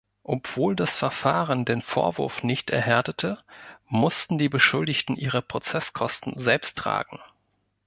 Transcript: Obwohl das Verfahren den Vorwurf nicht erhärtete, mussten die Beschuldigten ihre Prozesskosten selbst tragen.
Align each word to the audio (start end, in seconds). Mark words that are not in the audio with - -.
Obwohl 0.23 0.75
das 0.75 0.97
Verfahren 0.97 1.63
den 1.63 1.83
Vorwurf 1.83 2.41
nicht 2.41 2.71
erhärtete, 2.71 3.37
mussten 3.87 4.39
die 4.39 4.49
Beschuldigten 4.49 5.15
ihre 5.15 5.43
Prozesskosten 5.43 6.35
selbst 6.39 6.75
tragen. 6.79 7.19